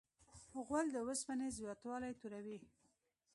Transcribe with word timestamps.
غول 0.65 0.87
د 0.91 0.95
اوسپنې 1.07 1.47
زیاتوالی 1.57 2.11
توروي. 2.21 2.59